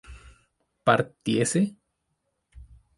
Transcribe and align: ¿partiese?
¿partiese? 0.87 1.61